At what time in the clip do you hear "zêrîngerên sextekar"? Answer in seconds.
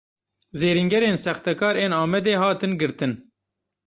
0.59-1.75